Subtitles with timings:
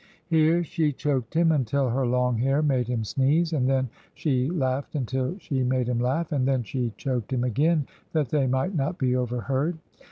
[0.25, 4.95] Here she choked him until her long hair made him sneeze, and then she laughed
[4.95, 8.97] until she made him laugh, and then she choked him again that they might not
[8.97, 9.77] be overheard.